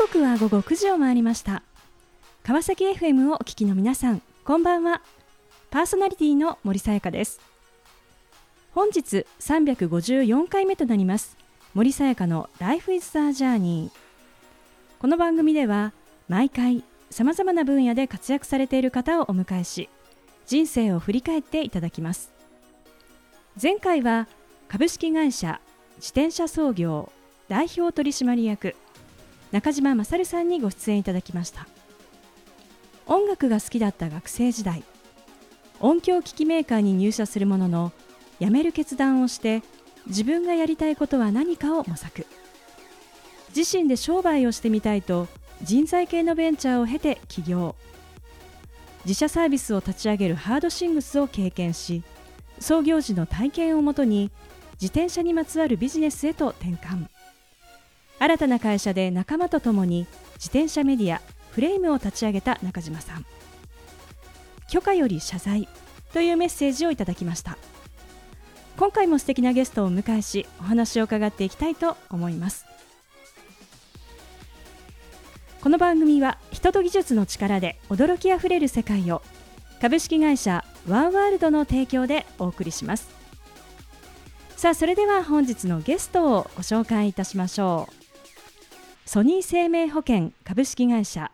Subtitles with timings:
[0.00, 1.62] 刻は午後9時を回りました。
[2.42, 5.02] 川崎 FM をお聞きの皆さんこんばんは。
[5.70, 7.38] パーソナリティの森さやかです。
[8.72, 11.36] 本日354回目となります
[11.74, 13.90] 森さやかの Life is the Journey
[15.00, 15.92] この番組では
[16.28, 19.90] 毎回さまざまな分野で活躍されている方をお迎えし
[20.46, 22.32] 人生を振り返っていただきます。
[23.60, 24.28] 前回は
[24.66, 25.60] 株式会社
[25.96, 27.12] 自転車創業
[27.48, 28.76] 代表取締役
[29.52, 31.66] 中島勝さんにご出演いただきました。
[33.06, 34.84] 音楽が好きだった学生時代
[35.80, 37.92] 音響機器メーカーに入社するものの
[38.38, 39.62] 辞める決断をして
[40.06, 42.26] 自分がやりたいことは何かを模索。
[43.54, 45.26] 自身で商売をしてみたいと
[45.62, 47.74] 人材系のベンチャーを経て起業。
[49.04, 52.02] 自社サービスを立ち上げるハードシングスを経験し
[52.58, 54.30] 創業時の体験をもとに
[54.74, 57.06] 自転車にまつわるビジネスへと転換。
[58.20, 63.24] 新たな会社で仲間と共に自転車メディアフレームを立ち上げた中島さん。
[64.68, 65.68] 許可より謝罪
[66.12, 67.56] というメッセージをいただきました。
[68.76, 72.66] 今回も素敵なゲストをお迎えしお話を伺っていきたいと思います。
[75.62, 79.22] この番組は人と技術の力で驚きあふれる世界を
[79.80, 83.08] 株式会社ワンワールドの提供でお送りします。
[84.56, 87.99] さあそれでは本日のゲストをご紹介いたしましょう。
[89.12, 91.32] ソニー生命保険株式会社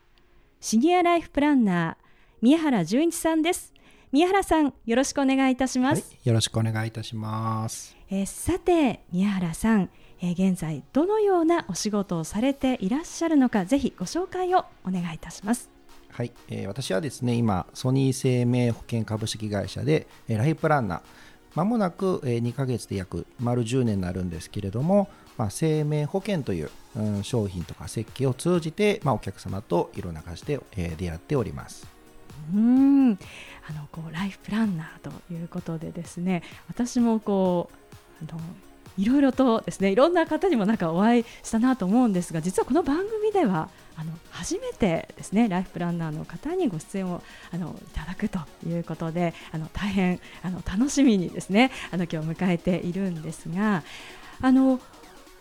[0.63, 2.05] シニアライフプランナー
[2.41, 3.75] 宮原純一さんです。
[4.13, 7.95] 宮原さんよろしくお願いいたします、はい、よろしくお願いいたします。
[8.09, 9.91] えー、さて宮原さん、
[10.23, 15.69] えー、現在どのようなお仕事をされていらっしゃるのかぜひご紹介をお願いいたします。
[16.13, 21.01] はい、えー、私はですね今ソニー生命保険株式会社で、えー、ライフプランナー。
[21.55, 31.87] まもなく、えー、2ヶ月で約丸10年になるんですけれども、まあ、生命保険という、うん、商品とか設計を通じて、まあ、お客様といろんな感じで、えー、出会っております。
[32.55, 33.13] うん
[33.69, 37.71] あのこうライフプランナーということでですね私もこ
[38.23, 38.41] うあの
[38.99, 47.23] いろいろとですねいろんな方にもなんかお会いしたなと思うんですが実はこの番組ではあの初めてですねライフプランナーの方にご出演を
[47.53, 53.83] あのいただくということであの大変あの楽しみにですねあの今日迎えているんですが
[54.41, 54.81] あの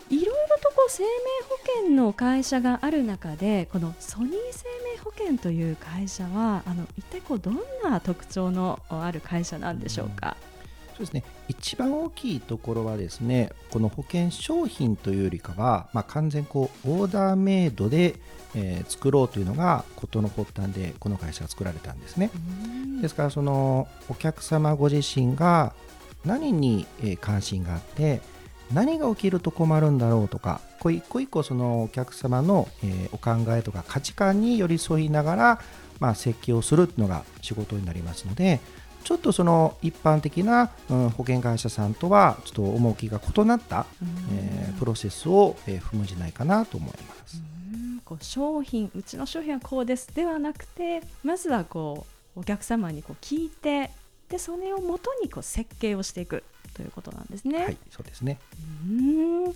[0.08, 1.08] いろいろとこう生命
[1.48, 10.36] 保険の会社がある中でこのソニー生命保険という会社はあの一体こうどんな特徴のある会社なんでしょうか？
[10.90, 11.24] そうですね。
[11.48, 18.14] 一番大きいところはですねこの保険商品というよりかは、まあ、完全こうオーダーメイドで、
[18.54, 22.30] えー、作ろうというのが事の発端でこの会社が作られたんですね。
[23.02, 25.74] ですからそのお客様ご自身が
[26.24, 26.86] 何に
[27.20, 28.20] 関心があって
[28.72, 35.60] 何が起きると困るんだろうとかこう一個一個そのお客様の、えお考えとか価値観に寄り添いながら、
[36.00, 38.60] まあ、設計をするっていうのが仕事になりますので
[39.04, 43.86] ちょっとその一般的な、うん、保険会社さんとはちょっと趣が異なった、
[44.32, 47.40] えー、プロセスを、えー、踏むんじゃないかなと思います。
[48.04, 52.06] こう商品うちの商品はこうですではなくてまずはこ
[52.36, 53.90] うお客様にこう聞いて
[54.28, 56.42] でそれをもとにこう設計をしていく
[56.76, 57.64] ということなんですね。
[57.64, 58.38] はい、そうですね。
[58.86, 58.92] う
[59.50, 59.54] ん。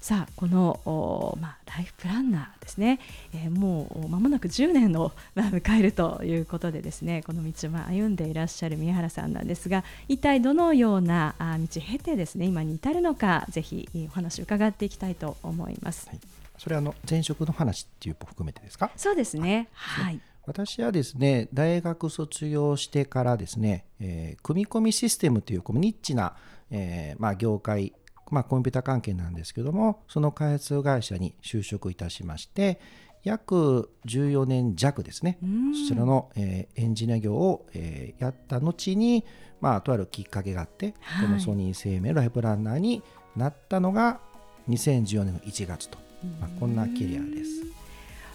[0.00, 3.00] さあこのまあ、ライフプランナーですね、
[3.34, 16.06] えー、もう間もなく10年を、まあ、迎えるということでですねこの道を、まあ、歩んでいらっしゃる宮原さんなんですが一体どのようなあ道を経てですね今に至るのかぜひお話を伺っていきたいと思います。
[16.06, 16.20] はい、
[16.58, 18.90] それはあの前職の話っていう含めてですか？
[18.98, 19.68] そうですね。
[19.72, 20.20] はい。
[20.46, 26.36] 私はですね大学卒業してからですね、えー、組み込みシステムというこのニッチな、
[26.74, 27.94] えー、まあ、業界、
[28.30, 32.80] まあ、コンピュータ関係なんですけどもその開発会社に就職いたしまして
[33.22, 35.38] 約14年弱ですね。
[35.72, 39.24] そちらの、えー、エンジニア業を、えやった後に、
[39.62, 43.02] まあ、とあるきっかけがあって、はい、このソニー生命ライフプランナーに
[43.34, 44.20] なったのが
[44.68, 45.96] 2014年の1月と、
[46.38, 47.62] まあ、こんなキャリアです。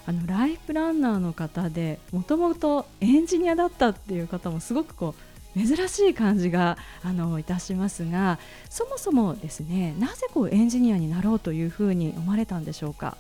[0.08, 5.29] あのライフプランナーの方でもともとエンジニアだったっていう方もすごくこう
[5.68, 8.40] 珍しい感じがあのいたしますが
[8.70, 13.18] そもそもですねなぜこうエンジニアになろうというふうに思われたんでしょうか？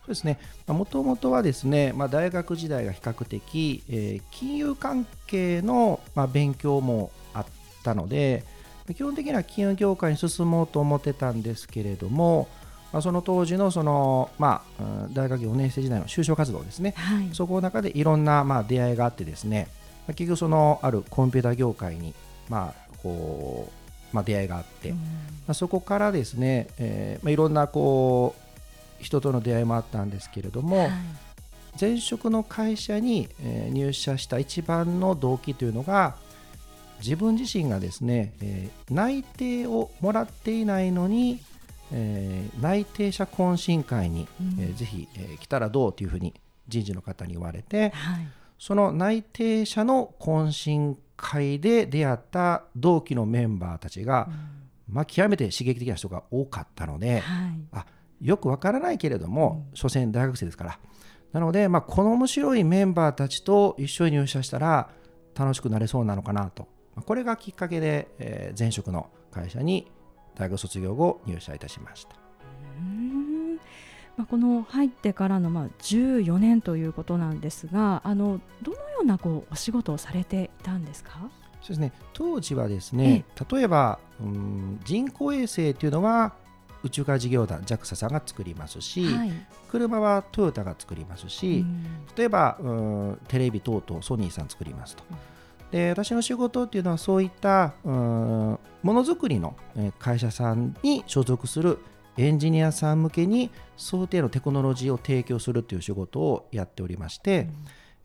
[0.00, 0.38] そうですね。
[0.68, 7.46] もともとはですね、まあ、大学時代が比較的、えー、金融関係の、まあ、勉強もあっ
[7.82, 8.44] たので
[8.94, 12.46] 基本的には金融業界に進もうと思ってたんですけれども、
[12.92, 22.14] まあ、その当時のその、まあ、大学4年生時代の就職活動ですね、はい、そこの中でいろんな、まあ、出会いがあってですね、まあ、結局そのあるコンピューター業界に、
[22.48, 23.70] まあこ
[24.12, 24.98] うまあ、出会いがあって、ま
[25.48, 28.34] あ、そこからですね、えーまあ、いろんなこ
[29.00, 30.90] う人との出会いもあったんですけれども、はい。
[31.78, 36.16] 前職の会社に、えー入社した一番の動機というのが
[37.00, 41.40] 自分自身がですね、えー内定をもらっていないのに、
[41.92, 44.60] えー内定者懇親会に、うん。
[44.60, 46.32] えーぜひ、えー来たらどうというふうに
[46.68, 54.28] 人事の方に言われてはいその内定者の懇親会で出会った同期のメンバーたちが、
[54.88, 57.60] まあ、極めて刺激的な人が多かったので、はい。
[57.72, 57.86] あ
[58.20, 60.78] よくわからないけれども、所詮大学生ですから。
[61.32, 64.88] なので、まあ、この面白いメンバーたちと一緒に入社したら
[65.34, 66.68] 楽しくなれそうなのかなと。
[66.94, 69.90] まあこれがきっかけで、えー前職の会社に
[70.34, 72.16] 大学卒業後入社いたしました。
[72.16, 73.05] うーん
[74.16, 81.10] まあ、この入ってからのまあ14年ということなんですがあのどのようなこうお仕事をされていたんですか？
[81.60, 81.92] そうですね。
[82.12, 86.32] 当時はですね例えばうん人工衛星というのは
[86.82, 89.32] 宇宙開事業団 JAXA さんが作りますし、はい。
[89.68, 91.84] 車はトヨタが作りますし、うん。
[92.16, 95.02] 例えばうんテレビ等々ソニーさん作りますと。
[95.72, 98.58] で私の仕事っていうのはそういったうんも
[98.94, 101.80] のづくりのえー会社さんに所属する
[102.18, 107.48] エンジニアさん向けに想定のテクノロジーを提供するという仕事をやっておりまして、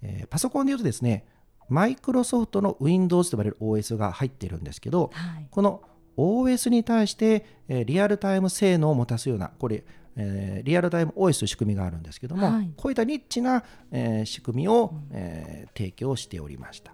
[0.02, 1.26] えーパソコンでいうとですね
[1.70, 5.48] マイクロソフトの Windows と呼ばれる OS が入っているんですけどはい。
[5.50, 5.82] この
[6.18, 9.86] OS に対して、えーリアルタイム性能を持たすようなこれ、
[10.18, 12.72] えーリアルタイム OS という仕組みがあるんですけども、はい。
[12.76, 16.94] こういったニッチな、えー仕組みを、えー提供しておりました。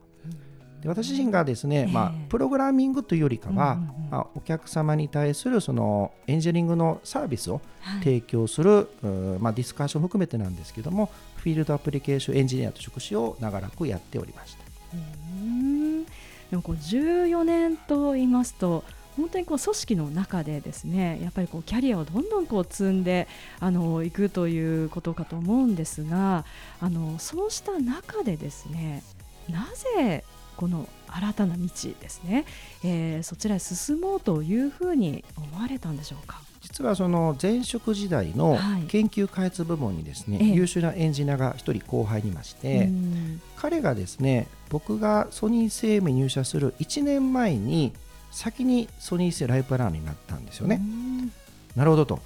[0.82, 1.92] で私自身がですね、ええ。
[1.92, 4.10] まあ、プログラミングというよりかは、うんうんうん。
[4.12, 8.04] まあ、お客様に対するそのエンジニアリングのサービスをはい。
[8.04, 14.64] 提供する、うーまあ、ディスカッションも含めてなんですけどもフィールドアプリケーションエンジニアと職種を長らくやっておりました。
[14.94, 15.44] うー。
[15.44, 16.06] ん
[16.50, 18.84] でもこう14年と言いますと
[19.18, 23.28] 本当にこう組織の中でですねやっぱりこうキャリアをどんどんこう積んで
[23.60, 26.46] あのいくということかと思うんですが
[26.80, 29.04] あのそうした中でですね
[29.50, 30.24] なぜ
[30.58, 31.62] この新たな道
[32.02, 32.46] ですね、
[32.84, 36.42] えーそちらへ進もうというふうに思われたんでしょうか？
[36.62, 38.82] 実はその前職時代のはい。
[38.88, 40.48] 研究開発部門にですね、ええ。
[40.54, 43.42] 優秀なエンジニアが一人後輩にいまして、うん。
[43.56, 47.94] 彼がですね僕がソニー生命に入社する1年前に
[48.32, 50.82] 先にソニー生ライフプランになったんですよね。
[50.82, 51.32] うん。
[51.76, 52.20] なるほどと。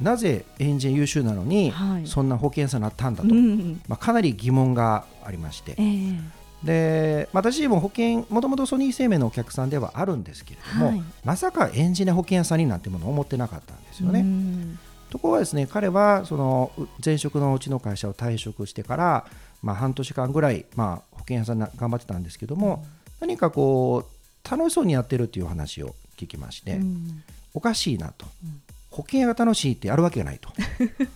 [0.00, 2.06] なぜエンジニア優秀なのに、はい。
[2.06, 3.80] そんな保険者になったんだと、うん。
[3.88, 5.72] まあ、かなり疑問がありまして。
[5.72, 11.02] ええでまあ私も保険もともとソニー生命のお客さんではあるんですけれども、はい。
[11.24, 14.20] まさかエンジニア保険屋さんになんてものを思ってなかったんですよね。
[14.20, 14.78] うん。
[15.10, 19.26] ところがですね彼はそのう前職のうちの会社を退職してから、
[19.62, 22.84] まあ、半年間ぐらい、まあ、保険屋さんな頑張ってたんですけども、
[23.20, 27.22] 何かこう楽しそうにやってるっていう話を聞きまして、うん。
[27.54, 28.62] おかしいなと、うん。
[28.90, 30.48] 保険屋が楽しいってやるわけがないと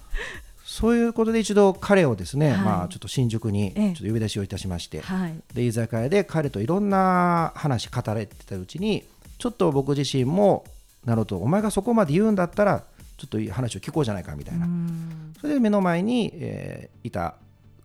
[0.81, 2.59] そういうことで一度彼をですね、はい。
[2.61, 3.83] まあ、ちょっと新宿にちえ。
[3.83, 5.35] えょっと呼び出しをいたしまして、はい。
[5.55, 9.05] で居酒屋で彼といろんな話語られてたうちに
[9.39, 10.65] ちょっと僕自身も
[11.05, 12.83] なるほどお前がそこまで言うんだったら
[13.19, 15.35] ちょっといい話を聞こうじゃないかみたいな、うん。
[15.41, 17.35] それで目の前に、えーいた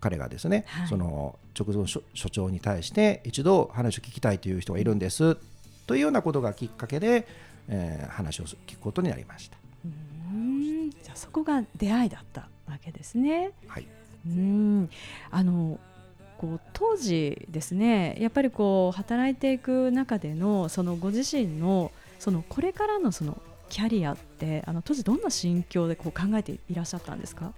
[0.01, 0.87] 彼がですね、はい。
[0.87, 5.35] その直属所所長に対して一度話を聞きたいという人がいるんです
[5.87, 7.27] というようなことがきっかけで、
[7.67, 9.57] えー話を聞くことになりました。
[9.83, 9.87] う
[10.37, 10.91] ん。
[10.91, 13.51] じゃあそこが出会いだったわけですね。
[13.67, 13.87] はい
[14.27, 14.89] うん
[15.31, 15.79] あの
[16.37, 27.53] こう当時ですねやっぱりこう働いていく中でのそのご自身のそのこれからのそのキャリアってあの当時どんな心境でこう考えていらっしゃったんですか？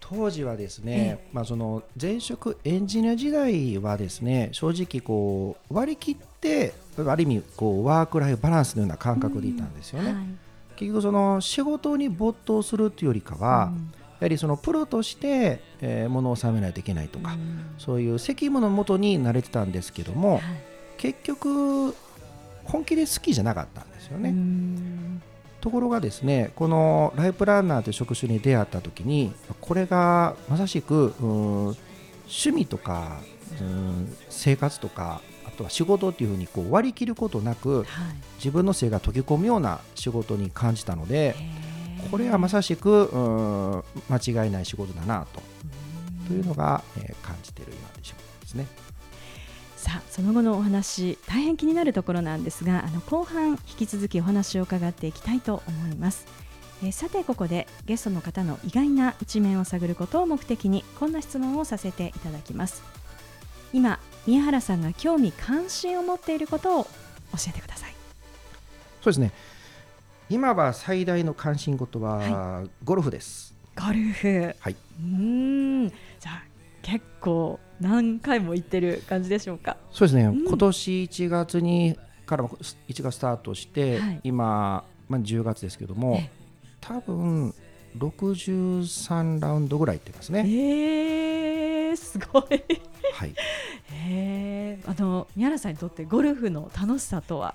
[0.00, 10.12] 当時はですね、まあ、その前職エンジニア時代はですね正直こう割り切ってある意味こうワークライフバランスのような感覚でいたんですよね。
[10.12, 10.24] はい
[10.76, 13.92] 結局その仕事に没頭するというよりかは、うん。
[14.20, 17.74] やはりそのプロとして、えー、ものを収めないといけないとか、うん。
[17.78, 20.42] そういう責務のもとに慣れてたんですけども、はい。
[20.96, 21.94] 結局
[22.64, 24.30] 本気で好きじゃなかったんですよね。
[24.30, 25.22] うん。
[25.64, 33.22] ところがですねこのライフプランナーという職種に出会った時にこれがまさしくうん趣味とか
[33.62, 37.86] うん生活とかあとは仕事っていうふうにこう割り切ることなくはい。
[38.38, 41.34] 自分の性が溶け込むような仕事に感じたので
[42.10, 43.18] これはまさしくう
[43.78, 45.42] ん間違いない仕事だなと。
[46.20, 46.26] うん。
[46.26, 48.66] というのが、えー感じている今で仕事ですね。
[49.76, 56.26] さあその後のお話大変気になるところなんですがあの後半引き続きお話を伺っていきたいと思います、
[56.82, 62.82] えーさてここでゲストの方の意外な一面を探ることを目的にこんな質問をさせていただきます。
[63.72, 66.90] 今宮原さんが興味関心を持っていることを教
[67.48, 67.94] えてください
[69.02, 69.32] そうですね
[70.30, 73.54] 今は最大の関心事はゴルフです。
[73.76, 74.72] ゴルフはい。
[74.72, 76.42] うーんじゃあ
[76.82, 79.76] 結構何回も行ってる感じでしょうか？
[79.92, 80.24] そうですね。
[80.28, 86.30] ん今年1月にから1月スタートして、はい今まあ10月ですけどもえ、
[86.80, 87.54] 多分
[87.98, 90.40] 63ラウンドぐらい行ってますね。
[90.40, 92.44] えー、すごい
[93.12, 93.34] はい。
[94.06, 97.54] えー、あの宮原さんにとってゴルフの楽しさとは？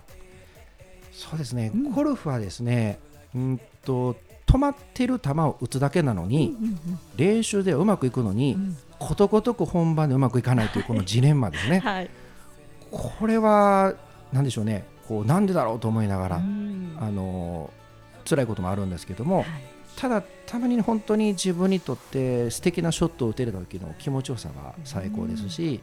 [1.12, 1.72] そうですね。
[1.74, 1.91] うん。
[1.91, 3.00] ゴルフはですね、
[3.36, 4.15] うんと
[4.46, 6.79] 止まってる球を打つだけなのに、うん
[7.18, 8.62] 練習ではうまくいくのに、うん。
[8.62, 11.79] うんことごとく本番でうまくいかないというこのジレンマですね。
[11.79, 12.10] はい。
[12.91, 13.94] これは
[14.34, 14.84] なんでしょうね。
[15.08, 16.98] こうなんでだろうと思いながら、うん。
[17.00, 17.72] あの
[18.27, 19.46] 辛いこともあるんですけども、はい。
[19.96, 25.79] ただたまに本当に自分にとって素敵なショットを打てる時の気持ちよさが最高ですし、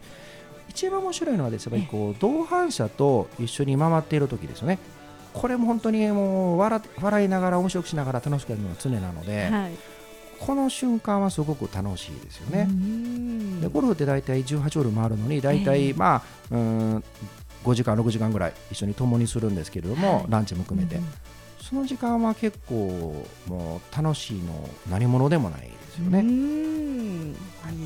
[0.69, 4.79] 一番面白いのはですねこう同伴者と一緒に回っている時ですよね。
[5.33, 9.73] これも本当にもう笑笑いながら面白くしながら楽しくやるのが常なので、はい。
[10.39, 12.67] この瞬間はすごく楽しいですよね。
[12.69, 13.61] うん。
[13.61, 17.05] でゴルフって大体18ホール回るのに大え体えまあうーん
[17.65, 20.25] 5時間6時間ぐらい一緒に共にするんですけれども、はい。
[20.29, 21.05] ランチも含めて、うん。
[21.61, 26.23] その時間は結構もう楽しいの何者でもないですよう。
[26.23, 27.35] ん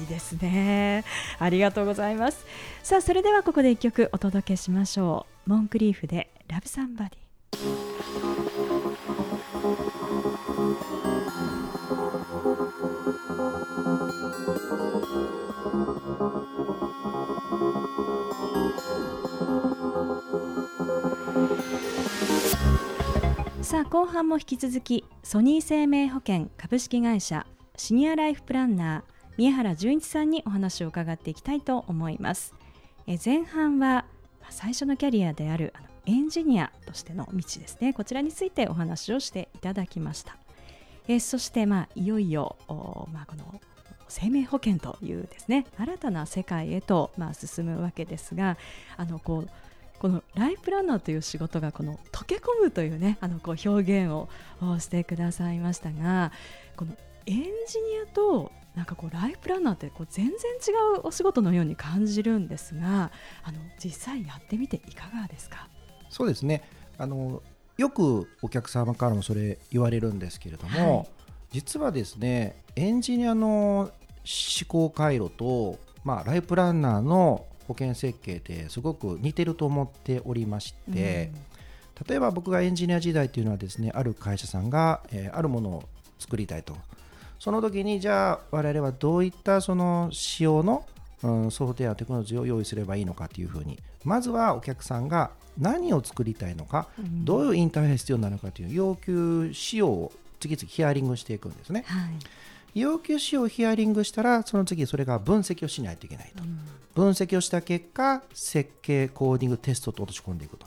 [0.01, 1.05] いいですね。
[1.39, 2.45] ありがとうございます。
[2.83, 5.51] さあ、それではここで一曲お届けしましょう。
[5.51, 7.21] モンクリーフでラブサンバディ。
[23.63, 27.47] さあ後半も引き続きソニー生命保険株式会社
[27.81, 29.03] シニアライフプランナー
[29.39, 32.53] 宮原純一さんにお話を伺っていきたいと思います。
[33.07, 34.05] え前半は
[34.51, 37.95] 最初のキャリアであるあのエンジニアとしての道ですね。
[37.95, 40.37] こちらについてお話をしていただきました。
[41.09, 43.59] えそしてまあいよいよおまあこの
[44.09, 48.59] 生命保険というですね新たな世界へとまあ進むわけですが
[48.99, 49.51] あのこう
[49.99, 54.29] このライフプランナーという仕事がこの溶け込むというねあのこう表現を
[54.79, 56.31] してくださいましたが
[56.77, 56.95] この
[57.27, 57.53] エンジニ
[58.11, 63.11] アとなんかこうライフプランナーってこう全然違うお仕事のように感じるんですが
[63.43, 65.69] あの実際やってみていかがですか？
[66.09, 66.63] そうですね。
[66.99, 67.43] あの
[67.77, 71.09] よくお客様からもそれ言われるんですけれども、はい。
[71.51, 81.33] 実はですねエンジニアの思考回路と、まあ、ライフプランナーの保険設計ってすごく似てると思っておりまして、
[82.07, 85.85] 例えば僕がエンジニア時代っていうのはですねある会社さんが、えーあるものを
[86.19, 86.77] 作りたいと
[87.41, 90.85] その時にじゃあ我々はどういったその仕様の、
[91.23, 93.79] うん、ソフトウェアテクノロジーを用意すればいいのかというふうに。
[94.05, 97.25] まずはお客さんが何を作りたいのか、うん。
[97.25, 101.85] どういうインターフェース必要なのかという要求仕様を次々ヒアリングしていくんですね。
[101.87, 102.13] はい。
[102.75, 106.45] 要求仕様をヒアリングしたらその次それが分析をしないといけないと。
[106.45, 106.59] うん。
[106.95, 110.67] 分析をした結果設計コーディングテストと落とし込んでいくと。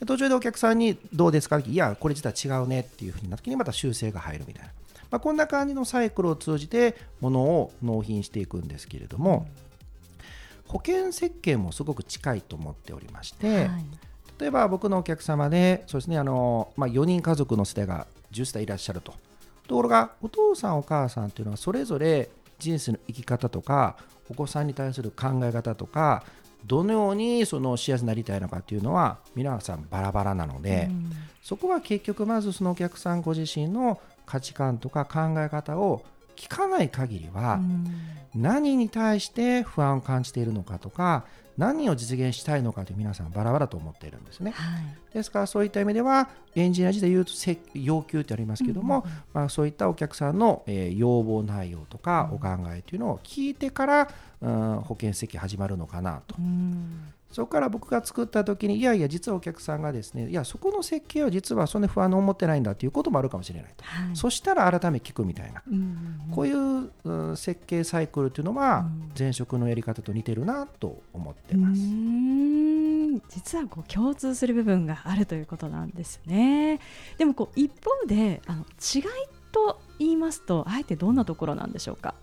[0.00, 1.58] で途中でお客さんにどうですか？
[1.58, 4.70] いやこれ実は違うねっていうふうになった時にまた修正が入るみたいな、
[5.14, 9.46] まあ、こんな感じのサイクルを通じてものを納品していくんですけれども
[10.66, 13.84] 保険設計もすごく近いと思っておりまして、はい。
[14.40, 19.14] 例えば僕のお客様でそうですねあの、まあ、4人家族の世代が10世代いらっしゃると。
[19.68, 22.28] ところがお父さんお母さんというのはそれぞれ
[22.58, 23.96] 人生の生き方とか
[24.28, 26.24] お子さんに対する考え方とか
[26.66, 31.12] どのようにその幸せになりたいのかというのは皆さんバラバラなので、うん。
[31.40, 36.04] そこは結局まずそのお客さんご自身の価値観とか考え方を
[36.36, 37.86] 聞かない限りは、うん。
[38.34, 41.24] 何に対して不安を感じているのかとか
[41.56, 44.50] 何を実現したいのかという皆さんバラバラと思っているんですね。
[44.50, 45.14] はい。
[45.14, 54.08] ですからそういった意味ではエンジニア時代言うとせ要求ってありますけども、うんうんまあ、そういったお客さんの、えー要望内容とかお考えというのを聞いてから、
[54.40, 56.34] うん、保険設計始まるのかなと。
[56.38, 64.16] うんそこから僕が作った時にいやいや実はお客さんがですねいやそこの設計は実はそんな不安に思ってないんだということもあるかもしれないと、はい。
[64.16, 65.60] そしたら改め聞くみたいな。
[65.66, 69.12] うんこういう、うん設計サイクルというのはうん。
[69.18, 71.80] 前職のやり方と似てるなと思ってうます。
[73.28, 76.78] 実はこう共通する部分があるということなんですね。
[77.18, 79.02] でもこう一方であの違い
[79.50, 82.14] と言いますとあえてどんなところなんでしょうか？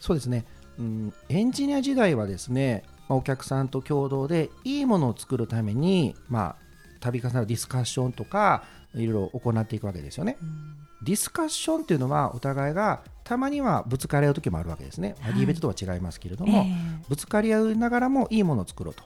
[0.00, 0.44] そうですね、
[0.78, 6.56] うん、エンジニア時代はですね、まあお客さんと共同でいいものを作るために、まあ、
[7.00, 10.36] 度重なるディスカッションとかいろいろ行っていくわけですよね。
[10.40, 15.14] うんディスカッションっていうのはお互いがたまにはぶつかり合う時もあるわけですね。
[15.20, 16.74] まあはいディベートとは違いますけれども、え
[17.08, 19.04] ぶつかり合いながらもいいものを作ろうと。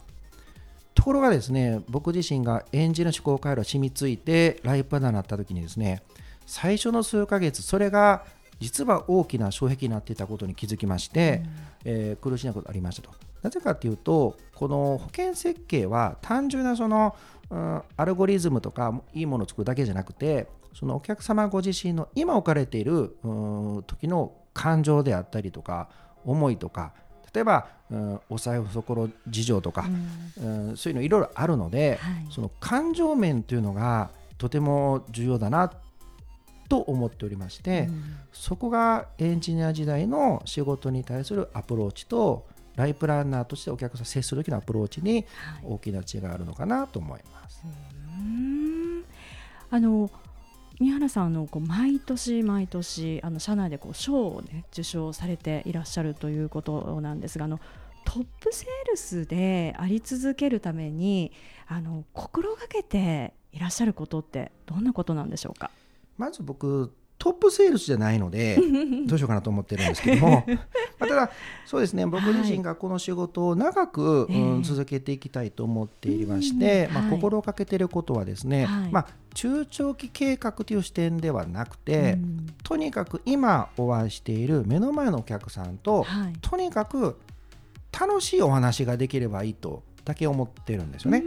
[0.94, 6.02] ところがですね僕自身が園児の思考回路が染みついてライプランナーになった時にですね
[6.44, 8.24] 最初の数ヶ月それが
[8.58, 11.50] 実は大きな障壁になっていたことに気づきまして、うん、
[11.84, 13.10] えー、苦しいことありましたと
[13.42, 17.14] なぜかというとこの保険設計は単純なその、
[17.50, 25.88] うん、アルゴリズムとかいいものを作るだけじゃなくてそのお客様ご自身の今置かれている、うん、時の感情であったりとか
[26.25, 26.92] 思いとか
[27.33, 29.87] 例えば、うん、お財布ろ事情とか、
[30.38, 35.73] うん、うん、そういうのいろいろあるので、はい、その感情面というのがとても重要だな
[36.68, 42.47] と思っておりまして、うん、そこがエンジニア時代の仕事に対するアプローチと
[42.78, 45.26] ライプランナーとしてお客さん接する時のアプローチに
[45.64, 47.61] 大きな違いがあるのかなと思います。
[47.66, 49.04] はい、
[49.70, 50.08] あの
[50.78, 57.58] 宮原さんのこう毎年毎年あの社内でこう賞を、ね、受賞されていらっしゃるということなんですがあの
[58.04, 61.32] トップセールスであり続けるために
[61.66, 65.73] あの心がけていらっしゃることってどんなことなんでしょうか？
[66.16, 68.58] まず僕トップセールスじゃないので
[69.06, 70.44] どうしようかなと思ってるんですけども。
[70.98, 71.30] まあ、ただ
[71.64, 82.18] そうですね僕自身がこの仕事を長く、はい、うん、続けていきたいと思っていまして、まあ、心がけていることはですね、はい、まあ、中長期計画という視点ではなくて、
[82.64, 87.16] とにかく今お会いしている目の前のお客さんと、はい、とにかく
[87.92, 91.22] 楽しいお話ができればいいとだけ思ってるんですよね。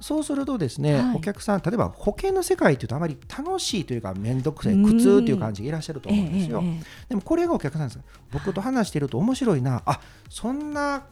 [0.00, 8.00] そうするとですね、はい、お客さん例えば保険の世界というとあまり楽しいというか面倒くさい苦痛という感じがいらっしゃると思うんですよ、えええ、でもこれがお客さんです。
[8.30, 11.04] 僕と話していると面白いなあそんな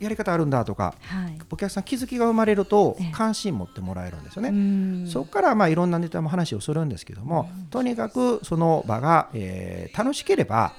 [0.00, 10.72] やり方あるんだとか、はい、お客さん気づきが生まれると関心持ってもらえるんですよね、そこからまあいろんなネタも話をするんですけども、とにかくその場が、えー、楽しければ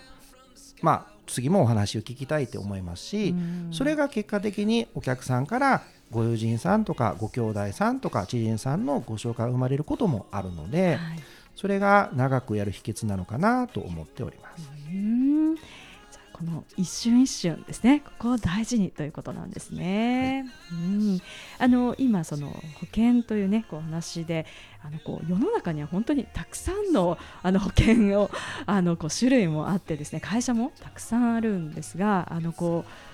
[0.82, 3.34] まあ次もお話を聞きたいと思いますし
[3.72, 11.00] それが結果的にお客さんからご友人さんとかご兄弟さんとか知人さんのご紹介が生まれることもあるので、はい、
[11.56, 14.70] それが長くやる秘訣なのかなと思っております。
[16.34, 18.02] この一瞬一瞬ですね。
[18.04, 20.46] ここを大事にということなんですね。
[20.70, 21.22] はい、うん。
[21.60, 24.48] あの今その保険というねこう話で
[24.84, 28.32] あのこう世の中には本当にたくさんのあの保険を
[28.66, 33.13] あのこう種類もあってですね会社もたくさんあるんですがあのこう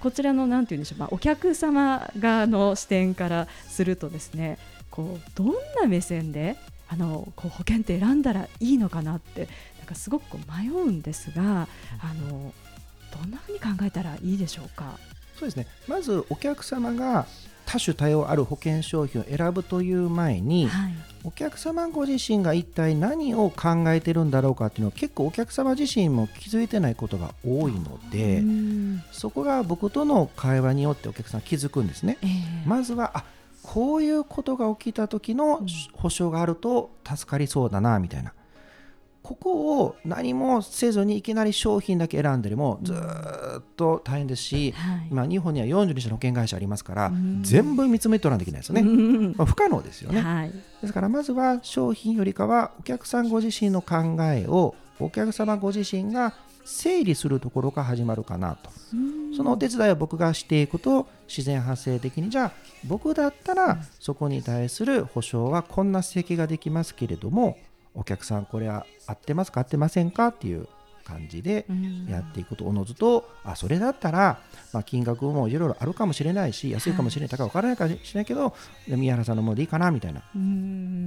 [0.00, 4.58] こちらのなんて言うんでしょう、まあ、お客様側の視点からするとですね
[4.90, 5.48] こうどん
[5.80, 6.56] な目線で
[6.88, 11.68] あのこう保険って選んだらいいのかなってなんかすごくこう迷うんですが、
[12.02, 12.52] あの
[13.12, 14.98] どんなふうに考えたらいいでしょうか？
[15.38, 15.66] そうですね。
[15.86, 17.26] まずお客様が
[17.66, 20.92] 多種多様ある保険商品を選ぶという前に、はい、
[21.24, 28.42] お客様ご自身が一体何を考えてるんだろうかっていうのは結構お客様自身も気づいてないことが多いので
[29.12, 32.18] そこが僕との会話によってお客さん気づくんですね。
[32.22, 32.28] えー、
[32.66, 33.24] まずはあ
[33.62, 35.60] こういうことが起きた時の
[35.92, 38.32] 保証があると助かりそうだなみたいな
[39.30, 47.12] ここを何もせずにいきなり商品だけ選んでもずっと大変ですし、はい、今日本には42社の保険会社ありますから、
[47.42, 58.70] 全部見つめ取らなきゃいけないですよね、まあ、不可能ですよね、はい、ですからまずは商品よりかはお客さんご自身の考えをお客様ご自身が整理するところから始まるかなと。
[59.36, 62.52] そのお手伝いは僕がしていくと自然発生的にじゃあ
[62.84, 67.56] 僕だったらそこに対する保証はこんな指摘ができますけれども
[67.94, 70.68] お客さんこれは合ってますか合ってませんかっていう
[71.10, 71.66] 感じで
[72.08, 74.40] やっていくとおのずとあそれだったら、
[74.72, 78.54] まあ、金額もいろいろあるかもしれないし安いかもしれない高いか分からないかもしれないけど
[78.86, 80.20] 宮原さんのものでいいかなみたいな。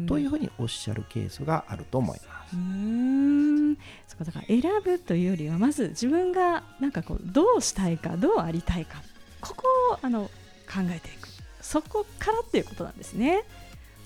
[0.08, 2.56] というふうにおっしゃるケースがあると思います。
[2.56, 3.76] うん。
[4.08, 9.02] そうだから選ぶというよりはまず自分がなんかこうどうしたいかどうありたいか。
[9.42, 10.24] ここをあの
[10.68, 11.30] 考えていく。
[11.62, 13.44] そこからっていうことなんですね。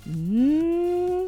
[0.07, 1.27] うん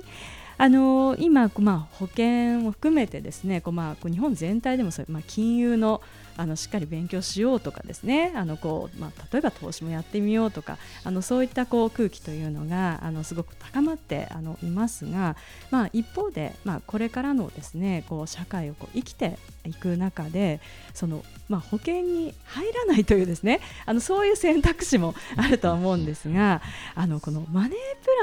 [0.62, 6.02] あの今、まあ、保険を含めてですねこう、まあ、日本全体でもそう、まあ、金融の
[6.40, 8.32] あのしっかり勉強しようとかですね。
[8.36, 15.36] あのこう、まあ、例えば投資もやってみようとかあのそういったこう空気というのがあのすごく高まってあのいますが、
[15.70, 20.62] まあ、一方で、まあ、これからのですねこう社会をこう生きていく中で
[20.94, 26.62] その、まあ、保険に入らないというですねあのそういう選択肢もあるとは思うんですが
[26.96, 27.72] あのこのマネー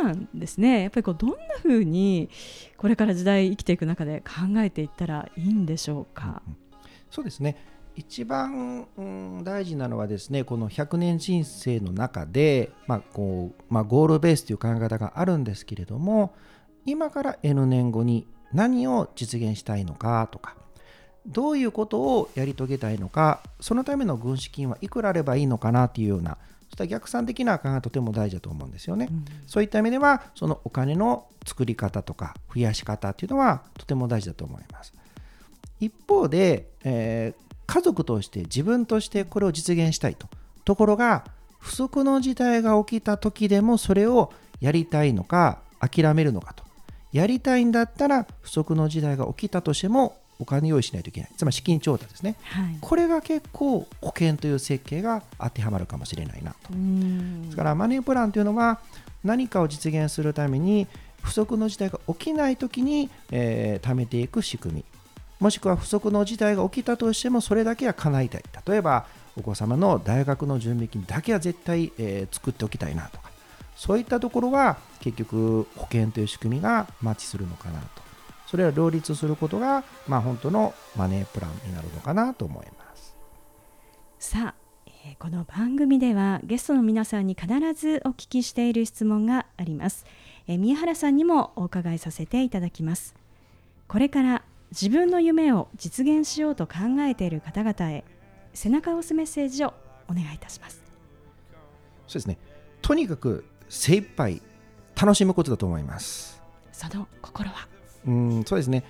[0.03, 2.31] プランですねやっぱりこうどんなふうに
[2.79, 6.43] これから時代生きていく中で考えていったらいいんでしょうか？
[7.11, 7.57] そうですね
[7.97, 16.35] 一番、うん、大事なのはですねこの100年人生の中で、まあこうまあ、ゴールベースという考え方があるんですけれども
[16.85, 20.57] 今から N 年後に何を実現したいのかとか
[21.27, 29.25] どういうことをやり遂げたいのかそのための軍資金はいくらあればいいのかなというようなしたら逆算的な考えがとても大事だと思うんですよね、うん。
[29.47, 34.93] そういった意味ではそのお金の作り方とか増やし方っていうのはとても大事だと思います。
[35.81, 40.29] 一方で、えー家族として自分としてこれを実現したいと。
[40.65, 41.25] ところが
[41.59, 46.65] 不測の事態が起きた時でもそれをやりたいのか諦めるのかと。
[47.13, 51.31] やりたいんだったら不測の事態が起きたとしてもお金用意しないといけない。
[51.37, 52.37] つまり資金調達ですね。
[52.45, 52.79] はい。
[52.81, 56.73] これが結構保険という設計が当てはまるかもしれないなと。
[56.73, 57.45] うん。
[57.45, 58.81] ですからマネープランというのは
[59.25, 60.87] 何かを実現するために
[61.23, 64.85] 不測の事態が起きないときに、えー貯めていく仕組み
[65.39, 68.45] もしくは不測の事態が起きたとしてもそれだけは叶えたい。
[68.67, 73.31] 例えばお子様の大学の準備金だけは絶対、えー作っておきたいなとか。
[73.77, 78.03] そういったところは結局保険という仕組みがマッチするのかなと。
[78.47, 83.15] それを両立することが、まあ、本当のマネープランになるのかなと思います。
[84.19, 84.55] さあ、
[85.05, 90.07] えこの番組ではゲストの皆さんに必ずお聞きしている質問があります、
[90.49, 93.15] え宮原さんにもお伺いさせていただきます。
[93.89, 98.05] これから自分の夢を実現しようと考えている方々へ
[98.53, 99.75] 背中を押すメッセージを
[100.09, 100.83] お願いいたします。
[102.07, 102.39] そうですね。
[102.83, 104.43] とにかく精一杯
[105.01, 106.43] 楽しむことだと思います。
[106.73, 107.69] その心は？
[108.07, 108.85] うんそうですね。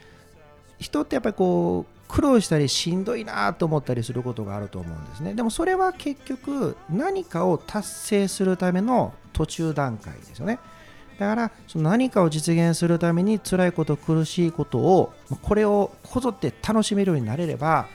[0.78, 5.34] 人ってやっぱりこう苦労したりしんどいなと思ったりすることがあると思うんですね。
[5.34, 10.58] でもそれは結局何かを達成するための途中段階ですよね
[11.18, 17.86] だからその何かを実現するために辛いこと苦しいことをまあこれをこぞって楽しめるようになれれば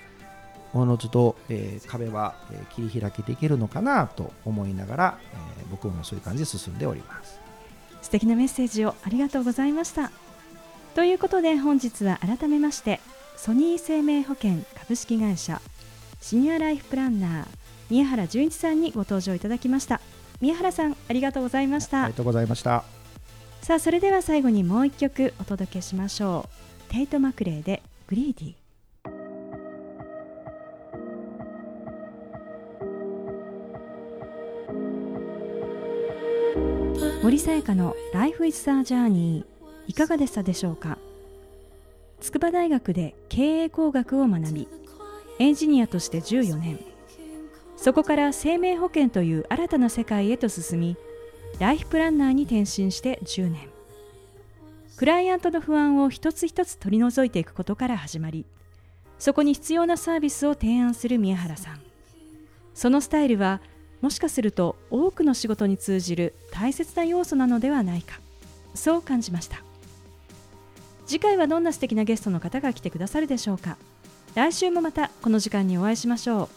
[0.74, 5.18] おのずと、えー壁は、えー切り開けていけるのかなと思いながら、
[5.60, 7.40] えー僕もそういう感じで進んでおります。
[8.02, 10.12] 素敵なメッセージをありがとうございました。
[10.96, 13.00] ということで本日は改めまして
[13.38, 15.62] ソニー生命保険株式会社
[16.20, 17.46] シニアライフプランナー
[17.90, 20.02] 宮原純一さんにご登場いただきました。
[20.40, 22.04] 宮原さんありがとうございました。
[22.04, 23.01] ありがとうございました
[23.62, 26.50] さあそれでは最後にもう一曲お届けしましょ
[26.90, 26.92] う。
[26.92, 28.56] テイト・マクレーでグリーディ
[37.24, 39.46] 森さやかの Life is a Journey
[39.88, 40.98] いかがでしたでしょうか？
[42.20, 44.68] 筑波大学で経営工学を学び
[45.40, 46.80] エンジニアとして14年。
[47.78, 50.98] そこから生命保険という新たな世界へと進み
[51.62, 53.70] ライフプランナーに転身して10年。
[54.98, 58.48] クライアントの不安を一つ一つ取り除いていくことから始まり
[59.20, 61.80] そこに必要なサービスを提案する宮原さん。
[62.74, 63.62] そのスタイルは
[64.02, 68.20] もしかすると多くの仕事に通じる大切な要素なのではないか
[68.74, 69.62] そう感じました。
[71.06, 73.78] 次回はどんな素敵なゲストの方が来てくださるでしょうか。
[74.34, 76.50] 来週もまたこの時間にお会いしましょう。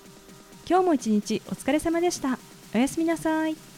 [0.66, 2.38] 今日も一日お疲れ様でした。
[2.74, 3.73] おやすみなさい。